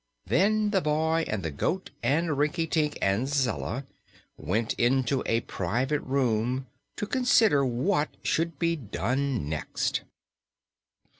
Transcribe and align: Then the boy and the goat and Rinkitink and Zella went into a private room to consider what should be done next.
Then 0.25 0.71
the 0.71 0.81
boy 0.81 1.25
and 1.27 1.43
the 1.43 1.51
goat 1.51 1.91
and 2.01 2.35
Rinkitink 2.35 2.97
and 3.03 3.27
Zella 3.27 3.85
went 4.35 4.73
into 4.79 5.21
a 5.27 5.41
private 5.41 5.99
room 5.99 6.65
to 6.95 7.05
consider 7.05 7.63
what 7.63 8.09
should 8.23 8.57
be 8.57 8.75
done 8.75 9.47
next. 9.47 10.01